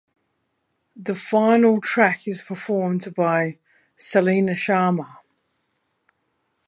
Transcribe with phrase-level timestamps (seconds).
[0.95, 3.59] The final track is performed by
[3.97, 5.17] Celina Sharma.